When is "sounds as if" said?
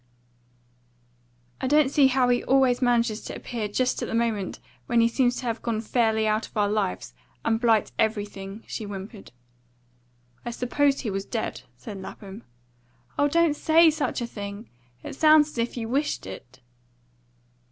15.15-15.77